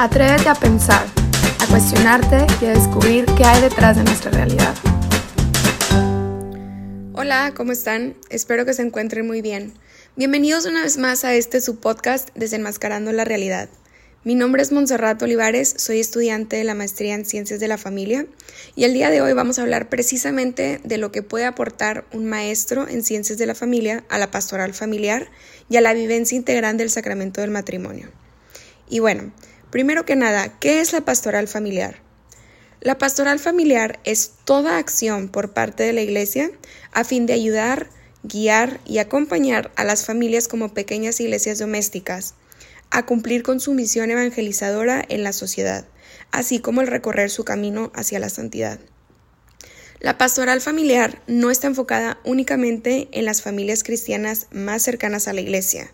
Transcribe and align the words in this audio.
Atrévete 0.00 0.48
a 0.48 0.54
pensar, 0.54 1.04
a 1.58 1.66
cuestionarte 1.66 2.46
y 2.62 2.66
a 2.66 2.70
descubrir 2.70 3.26
qué 3.36 3.42
hay 3.42 3.60
detrás 3.60 3.96
de 3.96 4.04
nuestra 4.04 4.30
realidad. 4.30 4.72
Hola, 7.14 7.52
¿cómo 7.56 7.72
están? 7.72 8.14
Espero 8.30 8.64
que 8.64 8.74
se 8.74 8.82
encuentren 8.82 9.26
muy 9.26 9.42
bien. 9.42 9.72
Bienvenidos 10.14 10.66
una 10.66 10.82
vez 10.82 10.98
más 10.98 11.24
a 11.24 11.34
este 11.34 11.60
su 11.60 11.80
podcast 11.80 12.28
Desenmascarando 12.36 13.10
la 13.10 13.24
Realidad. 13.24 13.68
Mi 14.22 14.36
nombre 14.36 14.62
es 14.62 14.70
Montserrat 14.70 15.20
Olivares, 15.20 15.74
soy 15.78 15.98
estudiante 15.98 16.54
de 16.54 16.62
la 16.62 16.76
maestría 16.76 17.16
en 17.16 17.24
Ciencias 17.24 17.58
de 17.58 17.66
la 17.66 17.76
Familia 17.76 18.24
y 18.76 18.84
el 18.84 18.94
día 18.94 19.10
de 19.10 19.20
hoy 19.20 19.32
vamos 19.32 19.58
a 19.58 19.62
hablar 19.62 19.88
precisamente 19.88 20.80
de 20.84 20.98
lo 20.98 21.10
que 21.10 21.24
puede 21.24 21.44
aportar 21.44 22.04
un 22.12 22.26
maestro 22.26 22.86
en 22.86 23.02
Ciencias 23.02 23.36
de 23.36 23.46
la 23.46 23.56
Familia 23.56 24.04
a 24.10 24.18
la 24.18 24.30
pastoral 24.30 24.74
familiar 24.74 25.28
y 25.68 25.76
a 25.76 25.80
la 25.80 25.92
vivencia 25.92 26.36
integral 26.36 26.76
del 26.76 26.88
sacramento 26.88 27.40
del 27.40 27.50
matrimonio. 27.50 28.10
Y 28.88 29.00
bueno, 29.00 29.32
Primero 29.70 30.06
que 30.06 30.16
nada, 30.16 30.58
¿qué 30.60 30.80
es 30.80 30.92
la 30.94 31.02
pastoral 31.02 31.46
familiar? 31.46 32.00
La 32.80 32.96
pastoral 32.96 33.38
familiar 33.38 33.98
es 34.04 34.32
toda 34.44 34.78
acción 34.78 35.28
por 35.28 35.52
parte 35.52 35.82
de 35.82 35.92
la 35.92 36.00
Iglesia 36.00 36.50
a 36.92 37.04
fin 37.04 37.26
de 37.26 37.34
ayudar, 37.34 37.90
guiar 38.22 38.80
y 38.86 38.98
acompañar 38.98 39.70
a 39.76 39.84
las 39.84 40.06
familias 40.06 40.48
como 40.48 40.72
pequeñas 40.72 41.20
iglesias 41.20 41.58
domésticas 41.58 42.34
a 42.90 43.04
cumplir 43.04 43.42
con 43.42 43.60
su 43.60 43.74
misión 43.74 44.10
evangelizadora 44.10 45.04
en 45.06 45.22
la 45.22 45.34
sociedad, 45.34 45.86
así 46.30 46.60
como 46.60 46.80
el 46.80 46.86
recorrer 46.86 47.28
su 47.28 47.44
camino 47.44 47.92
hacia 47.94 48.20
la 48.20 48.30
santidad. 48.30 48.80
La 50.00 50.16
pastoral 50.16 50.62
familiar 50.62 51.20
no 51.26 51.50
está 51.50 51.66
enfocada 51.66 52.20
únicamente 52.24 53.08
en 53.12 53.26
las 53.26 53.42
familias 53.42 53.82
cristianas 53.82 54.46
más 54.50 54.82
cercanas 54.82 55.28
a 55.28 55.34
la 55.34 55.42
Iglesia, 55.42 55.92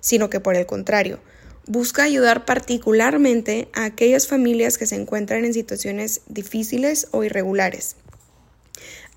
sino 0.00 0.28
que 0.28 0.40
por 0.40 0.56
el 0.56 0.66
contrario, 0.66 1.20
busca 1.66 2.02
ayudar 2.02 2.44
particularmente 2.44 3.68
a 3.72 3.84
aquellas 3.84 4.26
familias 4.26 4.78
que 4.78 4.86
se 4.86 4.96
encuentran 4.96 5.44
en 5.44 5.54
situaciones 5.54 6.20
difíciles 6.26 7.08
o 7.10 7.24
irregulares. 7.24 7.96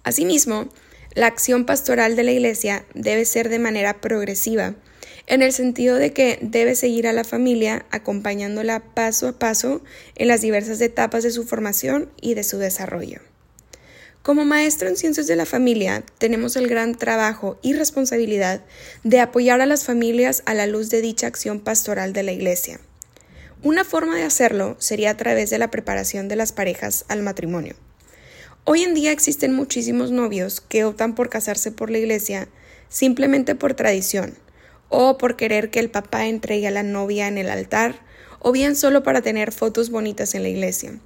Asimismo, 0.03 0.69
la 1.13 1.27
acción 1.27 1.65
pastoral 1.65 2.15
de 2.15 2.23
la 2.23 2.31
Iglesia 2.31 2.85
debe 2.93 3.25
ser 3.25 3.49
de 3.49 3.59
manera 3.59 3.99
progresiva, 4.01 4.75
en 5.25 5.41
el 5.41 5.51
sentido 5.51 5.97
de 5.97 6.13
que 6.13 6.39
debe 6.41 6.75
seguir 6.75 7.07
a 7.07 7.13
la 7.13 7.23
familia 7.23 7.85
acompañándola 7.91 8.93
paso 8.93 9.27
a 9.27 9.39
paso 9.39 9.81
en 10.15 10.29
las 10.29 10.41
diversas 10.41 10.79
etapas 10.79 11.23
de 11.23 11.31
su 11.31 11.43
formación 11.43 12.09
y 12.21 12.33
de 12.33 12.43
su 12.43 12.57
desarrollo. 12.57 13.19
Como 14.27 14.43
maestro 14.43 14.89
en 14.89 14.97
ciencias 14.97 15.25
de 15.27 15.37
la 15.37 15.45
familia, 15.45 16.03
tenemos 16.17 16.57
el 16.57 16.67
gran 16.67 16.95
trabajo 16.95 17.57
y 17.61 17.71
responsabilidad 17.71 18.59
de 19.05 19.21
apoyar 19.21 19.61
a 19.61 19.65
las 19.65 19.85
familias 19.85 20.43
a 20.45 20.53
la 20.53 20.67
luz 20.67 20.89
de 20.89 20.99
dicha 20.99 21.27
acción 21.27 21.61
pastoral 21.61 22.11
de 22.11 22.23
la 22.23 22.33
Iglesia. 22.33 22.81
Una 23.63 23.85
forma 23.85 24.17
de 24.17 24.23
hacerlo 24.23 24.75
sería 24.79 25.11
a 25.11 25.15
través 25.15 25.49
de 25.49 25.59
la 25.59 25.71
preparación 25.71 26.27
de 26.27 26.35
las 26.35 26.51
parejas 26.51 27.05
al 27.07 27.23
matrimonio. 27.23 27.75
Hoy 28.65 28.83
en 28.83 28.95
día 28.95 29.13
existen 29.13 29.53
muchísimos 29.53 30.11
novios 30.11 30.59
que 30.59 30.83
optan 30.83 31.15
por 31.15 31.29
casarse 31.29 31.71
por 31.71 31.89
la 31.89 31.99
Iglesia 31.99 32.49
simplemente 32.89 33.55
por 33.55 33.75
tradición, 33.75 34.37
o 34.89 35.17
por 35.17 35.37
querer 35.37 35.69
que 35.69 35.79
el 35.79 35.89
papá 35.89 36.25
entregue 36.25 36.67
a 36.67 36.71
la 36.71 36.83
novia 36.83 37.29
en 37.29 37.37
el 37.37 37.49
altar, 37.49 38.01
o 38.39 38.51
bien 38.51 38.75
solo 38.75 39.03
para 39.03 39.21
tener 39.21 39.53
fotos 39.53 39.89
bonitas 39.89 40.35
en 40.35 40.43
la 40.43 40.49
iglesia. 40.49 40.99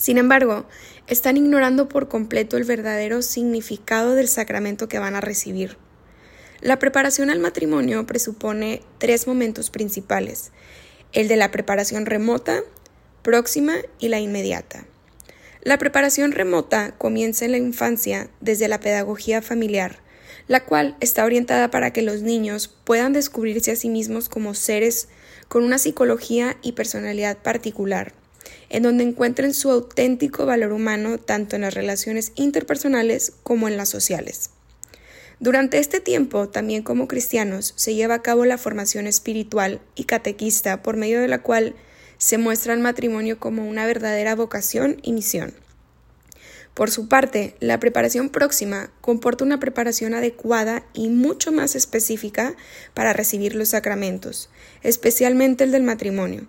Sin 0.00 0.16
embargo, 0.16 0.64
están 1.08 1.36
ignorando 1.36 1.86
por 1.86 2.08
completo 2.08 2.56
el 2.56 2.64
verdadero 2.64 3.20
significado 3.20 4.14
del 4.14 4.28
sacramento 4.28 4.88
que 4.88 4.98
van 4.98 5.14
a 5.14 5.20
recibir. 5.20 5.76
La 6.62 6.78
preparación 6.78 7.28
al 7.28 7.38
matrimonio 7.38 8.06
presupone 8.06 8.80
tres 8.96 9.26
momentos 9.26 9.68
principales, 9.68 10.52
el 11.12 11.28
de 11.28 11.36
la 11.36 11.50
preparación 11.50 12.06
remota, 12.06 12.62
próxima 13.20 13.74
y 13.98 14.08
la 14.08 14.20
inmediata. 14.20 14.86
La 15.60 15.76
preparación 15.76 16.32
remota 16.32 16.94
comienza 16.96 17.44
en 17.44 17.50
la 17.50 17.58
infancia 17.58 18.30
desde 18.40 18.68
la 18.68 18.80
pedagogía 18.80 19.42
familiar, 19.42 19.98
la 20.48 20.64
cual 20.64 20.96
está 21.00 21.26
orientada 21.26 21.70
para 21.70 21.92
que 21.92 22.00
los 22.00 22.22
niños 22.22 22.68
puedan 22.68 23.12
descubrirse 23.12 23.72
a 23.72 23.76
sí 23.76 23.90
mismos 23.90 24.30
como 24.30 24.54
seres 24.54 25.08
con 25.48 25.62
una 25.62 25.76
psicología 25.76 26.56
y 26.62 26.72
personalidad 26.72 27.36
particular, 27.36 28.14
en 28.68 28.82
donde 28.82 29.04
encuentren 29.04 29.54
su 29.54 29.70
auténtico 29.70 30.46
valor 30.46 30.72
humano 30.72 31.18
tanto 31.18 31.56
en 31.56 31.62
las 31.62 31.74
relaciones 31.74 32.32
interpersonales 32.34 33.32
como 33.42 33.68
en 33.68 33.76
las 33.76 33.88
sociales. 33.88 34.50
Durante 35.40 35.78
este 35.78 36.00
tiempo, 36.00 36.50
también 36.50 36.82
como 36.82 37.08
cristianos, 37.08 37.72
se 37.76 37.94
lleva 37.94 38.16
a 38.16 38.22
cabo 38.22 38.44
la 38.44 38.58
formación 38.58 39.06
espiritual 39.06 39.80
y 39.94 40.04
catequista 40.04 40.82
por 40.82 40.96
medio 40.96 41.20
de 41.20 41.28
la 41.28 41.42
cual 41.42 41.74
se 42.18 42.36
muestra 42.36 42.74
el 42.74 42.80
matrimonio 42.80 43.40
como 43.40 43.66
una 43.66 43.86
verdadera 43.86 44.34
vocación 44.34 44.98
y 45.02 45.14
misión. 45.14 45.54
Por 46.74 46.90
su 46.90 47.08
parte, 47.08 47.56
la 47.60 47.80
preparación 47.80 48.28
próxima 48.28 48.92
comporta 49.00 49.44
una 49.44 49.58
preparación 49.58 50.14
adecuada 50.14 50.84
y 50.92 51.08
mucho 51.08 51.52
más 51.52 51.74
específica 51.74 52.54
para 52.94 53.12
recibir 53.12 53.54
los 53.54 53.70
sacramentos, 53.70 54.50
especialmente 54.82 55.64
el 55.64 55.72
del 55.72 55.82
matrimonio, 55.82 56.46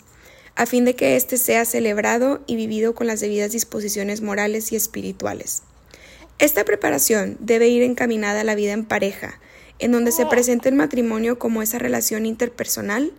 a 0.55 0.65
fin 0.65 0.85
de 0.85 0.95
que 0.95 1.15
éste 1.15 1.37
sea 1.37 1.65
celebrado 1.65 2.41
y 2.47 2.55
vivido 2.55 2.93
con 2.93 3.07
las 3.07 3.19
debidas 3.19 3.51
disposiciones 3.51 4.21
morales 4.21 4.71
y 4.71 4.75
espirituales. 4.75 5.63
Esta 6.39 6.65
preparación 6.65 7.37
debe 7.39 7.67
ir 7.67 7.83
encaminada 7.83 8.41
a 8.41 8.43
la 8.43 8.55
vida 8.55 8.73
en 8.73 8.85
pareja, 8.85 9.39
en 9.79 9.91
donde 9.91 10.11
se 10.11 10.25
presente 10.25 10.69
el 10.69 10.75
matrimonio 10.75 11.39
como 11.39 11.61
esa 11.61 11.79
relación 11.79 12.25
interpersonal 12.25 13.13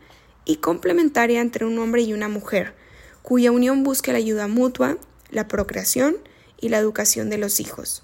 y 0.44 0.56
complementaria 0.56 1.41
entre 1.41 1.65
un 1.65 1.78
hombre 1.78 2.03
y 2.03 2.12
una 2.12 2.28
mujer, 2.28 2.75
cuya 3.22 3.53
unión 3.53 3.84
busque 3.84 4.12
la 4.12 4.19
ayuda 4.19 4.48
mutua, 4.48 4.98
la 5.31 5.48
procreación 5.48 6.16
y 6.60 6.69
la 6.69 6.78
educación 6.78 7.31
de 7.31 7.38
los 7.38 7.60
hijos. 7.60 8.03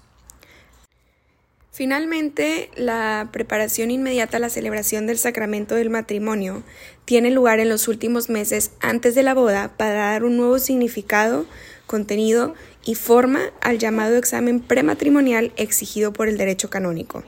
Finalmente, 1.79 2.69
la 2.75 3.29
preparación 3.31 3.89
inmediata 3.89 4.35
a 4.35 4.41
la 4.41 4.49
celebración 4.49 5.07
del 5.07 5.17
sacramento 5.17 5.75
del 5.75 5.89
matrimonio 5.89 6.61
tiene 7.05 7.31
lugar 7.31 7.61
en 7.61 7.69
los 7.69 7.87
últimos 7.87 8.29
meses 8.29 8.71
antes 8.81 9.15
de 9.15 9.23
la 9.23 9.33
boda 9.33 9.77
para 9.77 9.93
dar 9.93 10.25
un 10.25 10.35
nuevo 10.35 10.59
significado, 10.59 11.45
contenido 11.87 12.53
y 12.83 12.95
forma 12.95 13.53
al 13.61 13.77
llamado 13.77 14.17
examen 14.17 14.59
prematrimonial 14.59 15.53
exigido 15.55 16.11
por 16.11 16.27
el 16.27 16.37
derecho 16.37 16.69
canónico. 16.69 17.23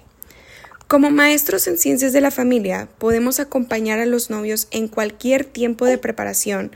Como 0.89 1.11
maestros 1.11 1.65
en 1.67 1.77
ciencias 1.77 2.11
de 2.11 2.19
la 2.19 2.29
familia, 2.29 2.89
podemos 2.97 3.39
acompañar 3.39 3.99
a 3.99 4.05
los 4.05 4.29
novios 4.29 4.67
en 4.71 4.89
cualquier 4.89 5.45
tiempo 5.45 5.85
de 5.85 5.97
preparación 5.97 6.73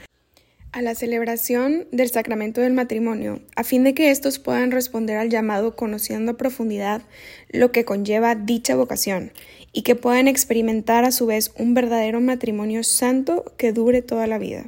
a 0.75 0.81
la 0.81 0.93
celebración 0.93 1.87
del 1.93 2.09
sacramento 2.09 2.59
del 2.59 2.73
matrimonio, 2.73 3.39
a 3.55 3.63
fin 3.63 3.85
de 3.85 3.93
que 3.93 4.11
éstos 4.11 4.39
puedan 4.39 4.71
responder 4.71 5.15
al 5.15 5.29
llamado 5.29 5.77
conociendo 5.77 6.33
a 6.33 6.37
profundidad 6.37 7.01
lo 7.49 7.71
que 7.71 7.85
conlleva 7.85 8.35
dicha 8.35 8.75
vocación 8.75 9.31
y 9.71 9.83
que 9.83 9.95
puedan 9.95 10.27
experimentar 10.27 11.05
a 11.05 11.13
su 11.13 11.27
vez 11.27 11.53
un 11.57 11.75
verdadero 11.75 12.19
matrimonio 12.19 12.83
santo 12.83 13.45
que 13.55 13.71
dure 13.71 14.01
toda 14.01 14.27
la 14.27 14.37
vida. 14.37 14.65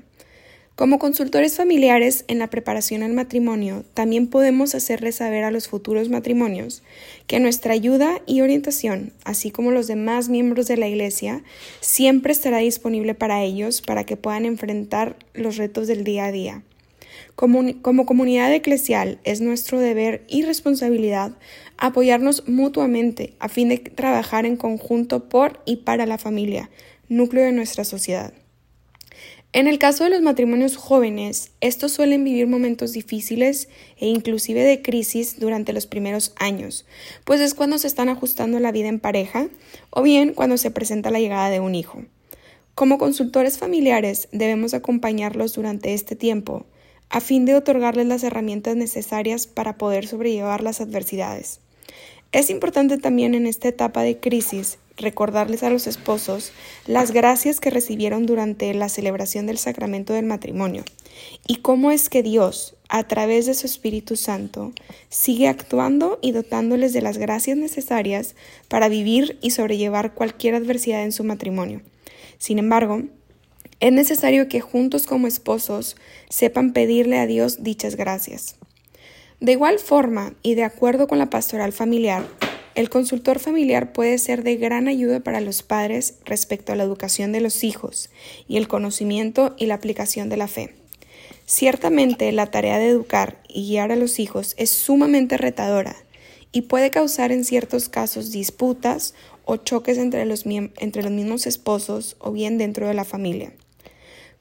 Como 0.78 1.00
consultores 1.00 1.56
familiares 1.56 2.24
en 2.28 2.38
la 2.38 2.52
preparación 2.52 3.02
al 3.02 3.12
matrimonio, 3.12 3.84
también 3.96 4.28
podemos 4.28 4.76
hacerles 4.76 5.16
saber 5.16 5.44
a 5.44 5.50
los 5.50 5.68
futuros 5.68 6.10
matrimonios 6.10 6.84
que 7.26 7.40
nuestra 7.40 7.74
ayuda 7.74 8.22
y 8.28 8.42
orientación, 8.42 9.12
así 9.24 9.50
como 9.50 9.72
los 9.72 9.88
demás 9.88 10.30
miembros 10.30 10.68
de 10.68 10.78
la 10.78 10.88
Iglesia, 10.88 11.42
siempre 11.82 12.32
estará 12.32 12.60
disponible 12.60 13.16
para 13.16 13.42
ellos 13.42 13.82
para 13.82 14.04
que 14.04 14.18
puedan 14.18 14.46
enfrentar 14.46 15.16
los 15.34 15.58
retos 15.58 15.88
del 15.88 16.04
día 16.04 16.26
a 16.26 16.32
día. 16.32 16.62
Como, 17.34 17.82
como 17.82 18.06
comunidad 18.06 18.54
eclesial 18.54 19.18
es 19.24 19.42
nuestro 19.42 19.80
deber 19.80 20.26
y 20.28 20.44
responsabilidad 20.44 21.32
apoyarnos 21.78 22.48
mutuamente 22.48 23.34
a 23.40 23.50
fin 23.50 23.70
de 23.70 23.80
trabajar 23.80 24.46
en 24.46 24.58
conjunto 24.58 25.28
por 25.28 25.60
y 25.66 25.78
para 25.78 26.06
la 26.06 26.20
familia, 26.20 26.70
núcleo 27.10 27.46
de 27.46 27.52
nuestra 27.52 27.84
sociedad. 27.84 28.32
En 29.58 29.66
el 29.66 29.80
caso 29.80 30.04
de 30.04 30.12
los 30.12 30.22
matrimonios 30.22 30.78
jóvenes, 30.78 31.50
estos 31.62 31.92
suelen 31.92 32.24
vivir 32.24 32.46
momentos 32.46 32.94
difíciles 32.94 33.70
e 33.98 34.06
inclusive 34.06 34.64
de 34.64 34.84
crisis 34.84 35.40
durante 35.40 35.74
los 35.74 35.88
primeros 35.88 36.34
años, 36.36 36.86
pues 37.24 37.42
es 37.42 37.56
cuando 37.56 37.80
se 37.80 37.88
están 37.88 38.08
ajustando 38.08 38.60
la 38.60 38.72
vida 38.72 38.88
en 38.88 39.00
pareja 39.00 39.48
o 39.90 40.04
bien 40.04 40.36
cuando 40.36 40.58
se 40.58 40.70
presenta 40.70 41.10
la 41.10 41.20
llegada 41.20 41.50
de 41.50 41.60
un 41.60 41.74
hijo. 41.74 42.04
Como 42.76 43.00
consultores 43.00 43.58
familiares 43.58 44.30
debemos 44.32 44.76
acompañarlos 44.76 45.56
durante 45.56 45.96
este 45.96 46.16
tiempo, 46.16 46.68
a 47.10 47.20
fin 47.20 47.46
de 47.46 47.56
otorgarles 47.56 48.06
las 48.06 48.24
herramientas 48.24 48.76
necesarias 48.76 49.48
para 49.48 49.80
poder 49.80 50.06
sobrellevar 50.06 50.62
las 50.62 50.82
adversidades. 50.82 51.62
Es 52.32 52.52
importante 52.52 53.00
también 53.00 53.34
en 53.34 53.48
esta 53.48 53.70
etapa 53.70 54.04
de 54.04 54.20
crisis 54.20 54.78
recordarles 54.98 55.64
a 55.64 55.70
los 55.70 55.88
esposos 55.88 56.52
las 56.86 57.12
gracias 57.12 57.60
que 57.60 57.70
recibieron 57.70 58.26
durante 58.26 58.74
la 58.74 58.90
celebración 58.90 59.46
del 59.46 59.58
sacramento 59.58 60.14
del 60.14 60.26
matrimonio 60.26 60.84
y 61.48 61.58
cómo 61.58 61.92
es 61.92 62.10
que 62.10 62.24
Dios, 62.24 62.76
a 62.90 63.08
través 63.08 63.46
de 63.46 63.54
su 63.54 63.66
Espíritu 63.66 64.16
Santo, 64.16 64.74
sigue 65.10 65.48
actuando 65.48 66.20
y 66.22 66.32
dotándoles 66.32 66.94
de 66.94 67.02
las 67.02 67.18
gracias 67.18 67.58
necesarias 67.58 68.36
para 68.68 68.90
vivir 68.90 69.38
y 69.42 69.52
sobrellevar 69.52 70.14
cualquier 70.14 70.56
adversidad 70.56 71.04
en 71.04 71.12
su 71.12 71.24
matrimonio. 71.24 71.82
Sin 72.38 72.60
embargo, 72.60 73.04
Es 73.80 73.94
necesario 73.94 74.48
que 74.48 74.60
juntos 74.60 75.06
como 75.06 75.28
esposos 75.28 75.98
sepan 76.30 76.74
pedirle 76.74 77.20
a 77.20 77.28
Dios 77.28 77.64
dichas 77.64 77.96
gracias. 77.96 78.56
De 79.40 79.52
igual 79.52 79.78
forma, 79.78 80.34
y 80.42 80.56
de 80.56 80.64
acuerdo 80.64 81.08
con 81.08 81.20
la 81.20 81.30
pastoral 81.30 81.72
familiar, 81.74 82.26
el 82.78 82.92
consultor 82.92 83.40
familiar 83.40 83.92
puede 83.92 84.20
ser 84.20 84.44
de 84.44 84.56
gran 84.56 84.88
ayuda 84.88 85.20
para 85.20 85.42
los 85.42 85.64
padres 85.64 86.20
respecto 86.26 86.72
a 86.72 86.76
la 86.76 86.84
educación 86.84 87.32
de 87.32 87.42
los 87.42 87.64
hijos 87.64 88.12
y 88.48 88.58
el 88.58 88.68
conocimiento 88.68 89.56
y 89.58 89.66
la 89.66 89.74
aplicación 89.74 90.30
de 90.30 90.38
la 90.38 90.48
fe. 90.48 90.76
Ciertamente 91.48 92.32
la 92.32 92.52
tarea 92.52 92.78
de 92.78 92.90
educar 92.90 93.42
y 93.50 93.68
guiar 93.68 93.92
a 93.92 93.96
los 93.96 94.20
hijos 94.20 94.54
es 94.60 94.70
sumamente 94.70 95.38
retadora 95.38 95.96
y 96.52 96.62
puede 96.62 96.92
causar 96.92 97.32
en 97.32 97.46
ciertos 97.46 97.90
casos 97.90 98.32
disputas 98.32 99.16
o 99.44 99.58
choques 99.58 99.98
entre 99.98 100.24
los, 100.26 100.46
entre 100.46 101.02
los 101.02 101.12
mismos 101.12 101.48
esposos 101.48 102.16
o 102.20 102.32
bien 102.32 102.60
dentro 102.60 102.88
de 102.88 102.94
la 102.94 103.06
familia. 103.06 103.54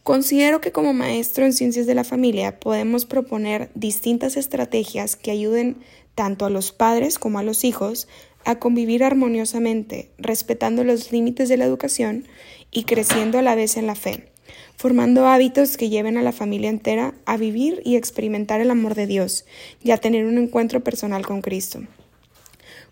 Considero 0.02 0.60
que 0.60 0.72
como 0.72 0.92
maestro 0.92 1.46
en 1.46 1.54
ciencias 1.54 1.86
de 1.86 1.94
la 1.94 2.04
familia 2.04 2.60
podemos 2.60 3.06
proponer 3.06 3.70
distintas 3.74 4.36
estrategias 4.36 5.16
que 5.16 5.30
ayuden 5.30 5.78
tanto 6.16 6.46
a 6.46 6.50
los 6.50 6.72
padres 6.72 7.20
como 7.20 7.38
a 7.38 7.44
los 7.44 7.62
hijos 7.62 8.08
a 8.44 8.58
convivir 8.58 9.04
armoniosamente, 9.04 10.10
respetando 10.18 10.82
los 10.82 11.12
límites 11.12 11.48
de 11.48 11.56
la 11.56 11.64
educación 11.64 12.26
y 12.72 12.84
creciendo 12.84 13.38
a 13.38 13.42
la 13.42 13.54
vez 13.54 13.76
en 13.76 13.86
la 13.86 13.94
fe, 13.94 14.32
formando 14.76 15.26
hábitos 15.26 15.76
que 15.76 15.90
lleven 15.90 16.16
a 16.16 16.22
la 16.22 16.32
familia 16.32 16.70
entera 16.70 17.14
a 17.26 17.36
vivir 17.36 17.82
y 17.84 17.96
experimentar 17.96 18.60
el 18.60 18.70
amor 18.70 18.94
de 18.94 19.06
Dios 19.06 19.44
y 19.84 19.90
a 19.92 19.98
tener 19.98 20.26
un 20.26 20.38
encuentro 20.38 20.82
personal 20.82 21.26
con 21.26 21.42
Cristo. 21.42 21.82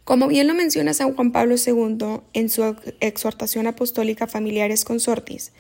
Como 0.05 0.29
bien 0.29 0.47
lo 0.47 0.53
menciona 0.53 0.93
San 0.93 1.15
Juan 1.15 1.33
Pablo 1.33 1.55
II 1.55 2.21
en 2.35 2.51
su 2.51 2.77
exhortación 3.01 3.67
apostólica 3.67 4.27
Familiares 4.27 4.85
Consortis, 4.85 5.53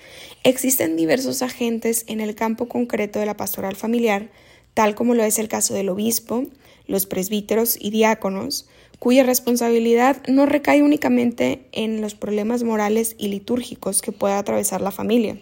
existen 0.43 0.97
diversos 0.97 1.41
agentes 1.41 2.05
en 2.09 2.21
el 2.21 2.35
campo 2.35 2.69
concreto 2.69 3.21
de 3.21 3.27
la 3.27 3.39
pastoral 3.39 3.75
familiar, 3.75 4.31
tal 4.75 4.95
como 4.95 5.15
lo 5.15 5.25
es 5.25 5.39
el 5.39 5.49
caso 5.49 5.73
del 5.73 5.89
obispo, 5.89 6.45
los 6.87 7.07
presbíteros 7.07 7.77
y 7.81 7.91
diáconos, 7.91 8.69
cuya 8.99 9.23
responsabilidad 9.23 10.23
no 10.29 10.47
recae 10.47 10.83
únicamente 10.83 11.67
en 11.73 12.01
los 12.01 12.15
problemas 12.15 12.63
morales 12.63 13.17
y 13.19 13.29
litúrgicos 13.29 14.03
que 14.03 14.13
pueda 14.13 14.39
atravesar 14.39 14.81
la 14.81 14.91
familia, 14.91 15.39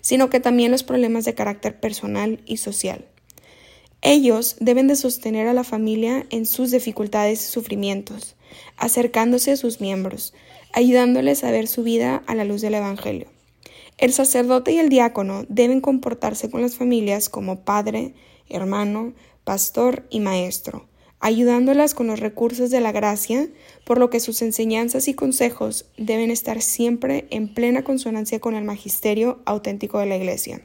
sino 0.00 0.30
que 0.30 0.40
también 0.40 0.70
los 0.70 0.82
problemas 0.82 1.24
de 1.24 1.34
carácter 1.34 1.80
personal 1.80 2.40
y 2.46 2.58
social. 2.58 3.04
Ellos 4.02 4.56
deben 4.60 4.86
de 4.86 4.96
sostener 4.96 5.48
a 5.48 5.54
la 5.54 5.64
familia 5.64 6.26
en 6.30 6.46
sus 6.46 6.70
dificultades 6.70 7.42
y 7.42 7.46
sufrimientos, 7.50 8.36
acercándose 8.76 9.52
a 9.52 9.56
sus 9.56 9.80
miembros, 9.80 10.34
ayudándoles 10.72 11.42
a 11.44 11.50
ver 11.50 11.66
su 11.66 11.82
vida 11.82 12.22
a 12.26 12.34
la 12.34 12.44
luz 12.44 12.60
del 12.60 12.74
Evangelio. 12.74 13.37
El 13.98 14.12
sacerdote 14.12 14.70
y 14.70 14.78
el 14.78 14.88
diácono 14.88 15.44
deben 15.48 15.80
comportarse 15.80 16.48
con 16.48 16.62
las 16.62 16.76
familias 16.76 17.28
como 17.28 17.64
padre, 17.64 18.14
hermano, 18.48 19.12
pastor 19.42 20.06
y 20.08 20.20
maestro, 20.20 20.86
ayudándolas 21.18 21.94
con 21.94 22.06
los 22.06 22.20
recursos 22.20 22.70
de 22.70 22.80
la 22.80 22.92
gracia, 22.92 23.48
por 23.84 23.98
lo 23.98 24.08
que 24.08 24.20
sus 24.20 24.40
enseñanzas 24.40 25.08
y 25.08 25.14
consejos 25.14 25.86
deben 25.96 26.30
estar 26.30 26.62
siempre 26.62 27.26
en 27.30 27.52
plena 27.52 27.82
consonancia 27.82 28.38
con 28.38 28.54
el 28.54 28.62
magisterio 28.62 29.40
auténtico 29.46 29.98
de 29.98 30.06
la 30.06 30.16
Iglesia. 30.16 30.62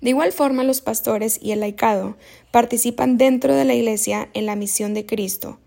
De 0.00 0.10
igual 0.10 0.32
forma, 0.32 0.64
los 0.64 0.80
pastores 0.80 1.38
y 1.40 1.52
el 1.52 1.60
laicado 1.60 2.16
participan 2.50 3.18
dentro 3.18 3.54
de 3.54 3.64
la 3.64 3.74
Iglesia 3.74 4.30
en 4.34 4.46
la 4.46 4.56
misión 4.56 4.94
de 4.94 5.06
Cristo. 5.06 5.60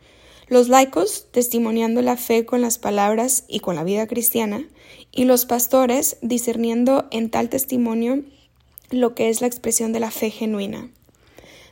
Los 0.47 0.67
laicos 0.67 1.27
testimoniando 1.31 2.01
la 2.01 2.17
fe 2.17 2.45
con 2.45 2.61
las 2.61 2.77
palabras 2.77 3.45
y 3.47 3.59
con 3.59 3.75
la 3.75 3.83
vida 3.83 4.07
cristiana, 4.07 4.67
y 5.11 5.25
los 5.25 5.45
pastores 5.45 6.17
discerniendo 6.21 7.07
en 7.11 7.29
tal 7.29 7.49
testimonio 7.49 8.23
lo 8.89 9.15
que 9.15 9.29
es 9.29 9.41
la 9.41 9.47
expresión 9.47 9.93
de 9.93 9.99
la 9.99 10.11
fe 10.11 10.29
genuina. 10.29 10.89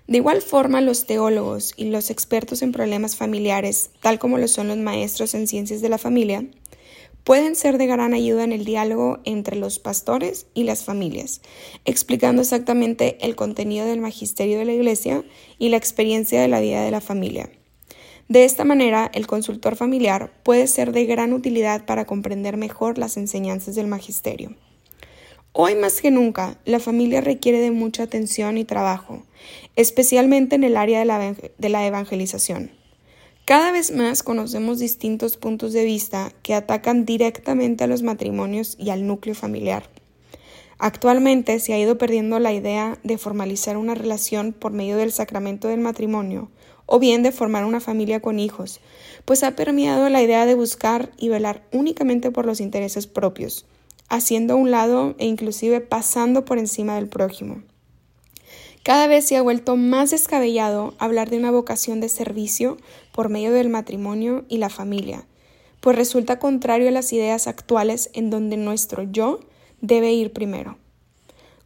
De 0.07 0.18
igual 0.18 0.41
forma, 0.41 0.81
los 0.81 1.06
teólogos 1.06 1.73
y 1.77 1.85
los 1.85 2.09
expertos 2.09 2.62
en 2.62 2.71
problemas 2.71 3.15
familiares, 3.15 3.91
tal 4.01 4.19
como 4.19 4.38
lo 4.38 4.47
son 4.47 4.68
los 4.68 4.77
maestros 4.77 5.33
en 5.35 5.47
ciencias 5.47 5.81
de 5.81 5.89
la 5.89 5.97
familia, 5.97 6.45
pueden 7.23 7.56
ser 7.56 7.77
de 7.77 7.88
gran 7.88 8.13
ayuda 8.13 8.44
en 8.44 8.51
el 8.51 8.65
diálogo 8.65 9.19
entre 9.25 9.56
los 9.56 9.79
pastores 9.79 10.47
y 10.53 10.63
las 10.63 10.83
familias, 10.83 11.41
explicando 11.85 12.41
exactamente 12.41 13.18
el 13.21 13.35
contenido 13.35 13.85
del 13.85 14.01
magisterio 14.01 14.57
de 14.57 14.65
la 14.65 14.73
Iglesia 14.73 15.23
y 15.59 15.69
la 15.69 15.77
experiencia 15.77 16.41
de 16.41 16.47
la 16.47 16.59
vida 16.59 16.83
de 16.83 16.91
la 16.91 17.01
familia. 17.01 17.50
De 18.31 18.45
esta 18.45 18.63
manera, 18.63 19.12
el 19.13 19.28
consultor 19.28 19.75
familiar 19.75 20.31
puede 20.44 20.66
ser 20.68 20.94
de 20.94 21.06
gran 21.06 21.33
utilidad 21.33 21.83
para 21.83 22.06
comprender 22.06 22.56
mejor 22.56 22.98
las 22.98 23.18
enseñanzas 23.18 23.75
del 23.75 23.88
magisterio. 23.88 24.56
Hoy 25.51 25.75
más 25.75 26.00
que 26.00 26.12
nunca, 26.12 26.57
la 26.63 26.80
familia 26.80 27.19
requiere 27.19 27.60
de 27.60 27.72
mucha 27.72 28.04
atención 28.04 28.57
y 28.57 28.63
trabajo, 28.63 29.22
especialmente 29.75 30.56
en 30.56 30.63
el 30.63 30.78
área 30.78 31.00
de 31.00 31.69
la, 31.69 31.86
evangelización. 31.86 32.72
Cada 33.44 33.74
vez 33.74 33.92
más 33.92 34.24
conocemos 34.24 34.80
distintos 34.80 35.36
puntos 35.36 35.74
de 35.74 35.83
vista 35.83 36.31
que 36.42 36.54
atacan 36.54 37.04
directamente 37.04 37.83
a 37.83 37.88
los 37.88 38.01
matrimonios 38.01 38.78
y 38.80 38.92
al 38.92 39.06
núcleo 39.06 39.36
familiar. 39.36 39.89
Actualmente 40.80 41.60
se 41.60 41.74
ha 41.74 41.80
ido 41.80 41.98
perdiendo 41.98 42.39
la 42.39 42.54
idea 42.54 42.98
de 43.04 43.18
formalizar 43.18 43.75
una 43.75 43.94
relación 43.94 44.54
por 44.54 44.72
medio 44.72 44.95
del 44.95 45.12
sacramento 45.12 45.68
del 45.68 45.81
matrimonio 45.81 46.50
o 46.94 47.00
bien 47.00 47.24
de 47.24 47.32
formar 47.32 47.64
una 47.64 47.80
familia 47.80 48.20
con 48.20 48.38
hijos, 48.38 48.82
pues 49.24 49.44
ha 49.44 49.56
permeado 49.56 50.10
la 50.10 50.22
idea 50.22 50.46
de 50.46 50.56
buscar 50.56 51.10
y 51.18 51.30
velar 51.30 51.64
únicamente 51.72 52.32
por 52.32 52.46
los 52.46 52.60
intereses 52.60 53.08
propios, 53.08 53.66
haciendo 54.10 54.56
a 54.56 54.58
un 54.58 54.72
lado 54.72 55.16
e 55.18 55.26
inclusive 55.26 55.80
pasando 55.80 56.44
por 56.44 56.58
encima 56.58 56.96
del 56.96 57.08
prójimo. 57.08 57.64
Cada 58.84 59.08
vez 59.08 59.24
se 59.24 59.38
ha 59.38 59.42
vuelto 59.42 59.78
más 59.78 60.12
descabellado 60.12 60.94
hablar 60.98 61.30
de 61.30 61.38
una 61.38 61.50
vocación 61.50 62.02
de 62.02 62.10
servicio 62.10 62.76
por 63.14 63.30
medio 63.30 63.54
del 63.54 63.70
matrimonio 63.70 64.44
y 64.50 64.58
la 64.58 64.68
familia, 64.68 65.26
pues 65.80 65.96
resulta 65.96 66.40
contrario 66.40 66.90
a 66.90 66.92
las 66.92 67.14
ideas 67.14 67.48
actuales 67.48 68.10
en 68.12 68.30
donde 68.30 68.58
nuestro 68.58 69.04
yo 69.04 69.40
debe 69.80 70.12
ir 70.12 70.34
primero. 70.34 70.81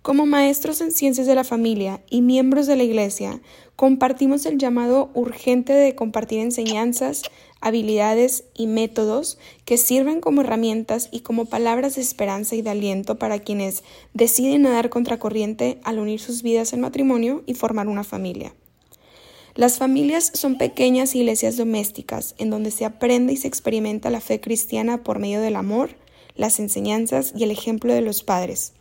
Como 0.05 0.27
maestros 0.27 0.81
en 0.81 0.91
ciencias 0.91 1.25
de 1.25 1.33
la 1.33 1.43
familia 1.43 1.99
y 2.11 2.21
miembros 2.21 2.67
de 2.67 2.75
la 2.75 2.83
Iglesia, 2.83 3.41
compartimos 3.75 4.45
el 4.45 4.59
llamado 4.59 5.09
urgente 5.15 5.73
de 5.73 5.95
compartir 5.95 6.41
enseñanzas, 6.41 7.23
habilidades 7.59 8.43
y 8.53 8.67
métodos 8.67 9.39
que 9.65 9.79
sirven 9.79 10.21
como 10.21 10.41
herramientas 10.41 11.09
y 11.11 11.21
como 11.21 11.45
palabras 11.45 11.95
de 11.95 12.03
esperanza 12.03 12.55
y 12.55 12.61
de 12.61 12.69
aliento 12.69 13.17
para 13.17 13.39
quienes 13.39 13.83
deciden 14.13 14.61
nadar 14.61 14.91
contracorriente 14.91 15.79
al 15.83 15.97
unir 15.97 16.19
sus 16.19 16.43
vidas 16.43 16.73
en 16.73 16.81
matrimonio 16.81 17.41
y 17.47 17.55
formar 17.55 17.88
una 17.88 18.03
familia. 18.03 18.53
Las 19.55 19.79
familias 19.79 20.29
son 20.35 20.59
pequeñas 20.59 21.15
iglesias 21.15 21.57
domésticas 21.57 22.35
en 22.38 22.51
donde 22.51 22.69
se 22.69 22.85
aprende 22.85 23.33
y 23.33 23.38
se 23.38 23.47
experimenta 23.47 24.12
la 24.12 24.21
fe 24.21 24.39
cristiana 24.39 25.03
por 25.03 25.17
medio 25.17 25.41
del 25.41 25.55
amor, 25.55 25.95
las 26.35 26.59
enseñanzas 26.59 27.33
y 27.35 27.43
el 27.43 27.50
ejemplo 27.50 27.91
de 27.91 28.01
los 28.01 28.21
padres. 28.21 28.74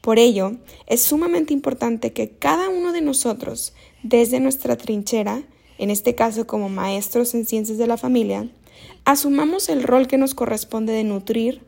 Por 0.00 0.18
ello, 0.18 0.52
es 0.86 1.02
sumamente 1.02 1.52
importante 1.52 2.12
que 2.12 2.30
cada 2.30 2.68
uno 2.68 2.92
de 2.92 3.00
nosotros, 3.00 3.74
desde 4.02 4.40
nuestra 4.40 4.76
trinchera, 4.76 5.42
en 5.78 5.90
este 5.90 6.14
caso 6.14 6.46
como 6.46 6.68
maestros 6.68 7.34
en 7.34 7.46
ciencias 7.46 7.78
de 7.78 7.86
la 7.86 7.96
familia, 7.96 8.48
asumamos 9.04 9.68
el 9.68 9.82
rol 9.82 10.06
que 10.06 10.18
nos 10.18 10.34
corresponde 10.34 10.92
de 10.92 11.04
nutrir, 11.04 11.62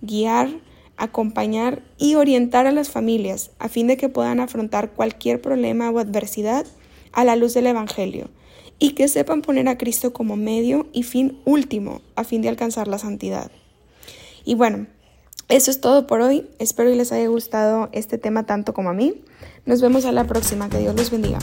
guiar, 0.00 0.50
acompañar 0.96 1.82
y 1.98 2.14
orientar 2.14 2.66
a 2.66 2.72
las 2.72 2.90
familias 2.90 3.50
a 3.58 3.68
fin 3.68 3.86
de 3.86 3.96
que 3.96 4.08
puedan 4.08 4.40
afrontar 4.40 4.92
cualquier 4.92 5.40
problema 5.40 5.90
o 5.90 5.98
adversidad 5.98 6.66
a 7.12 7.24
la 7.24 7.36
luz 7.36 7.54
del 7.54 7.66
Evangelio 7.66 8.30
y 8.78 8.90
que 8.90 9.08
sepan 9.08 9.42
poner 9.42 9.68
a 9.68 9.78
Cristo 9.78 10.12
como 10.12 10.36
medio 10.36 10.86
y 10.92 11.02
fin 11.02 11.40
último 11.44 12.02
a 12.14 12.24
fin 12.24 12.42
de 12.42 12.48
alcanzar 12.48 12.88
la 12.88 12.98
santidad. 12.98 13.50
Y 14.44 14.54
bueno, 14.54 14.86
eso 15.48 15.70
es 15.70 15.80
todo 15.80 16.06
por 16.06 16.20
hoy. 16.20 16.48
Espero 16.58 16.90
que 16.90 16.96
les 16.96 17.12
haya 17.12 17.28
gustado 17.28 17.88
este 17.92 18.18
tema 18.18 18.44
tanto 18.44 18.74
como 18.74 18.90
a 18.90 18.94
mí. 18.94 19.22
Nos 19.64 19.80
vemos 19.80 20.04
a 20.04 20.12
la 20.12 20.24
próxima. 20.24 20.68
Que 20.68 20.78
Dios 20.78 20.96
los 20.96 21.10
bendiga. 21.10 21.38